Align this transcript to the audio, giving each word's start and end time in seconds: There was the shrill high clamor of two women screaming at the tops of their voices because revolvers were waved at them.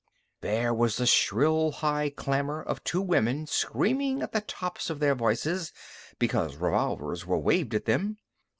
There 0.39 0.73
was 0.73 0.97
the 0.97 1.05
shrill 1.05 1.73
high 1.73 2.09
clamor 2.09 2.63
of 2.63 2.83
two 2.83 3.03
women 3.03 3.45
screaming 3.45 4.23
at 4.23 4.31
the 4.31 4.41
tops 4.41 4.89
of 4.89 4.99
their 4.99 5.13
voices 5.13 5.71
because 6.17 6.55
revolvers 6.55 7.27
were 7.27 7.37
waved 7.37 7.75
at 7.75 7.85
them. 7.85 8.17